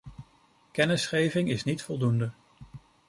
[0.71, 2.31] Kennisgeving is niet voldoende.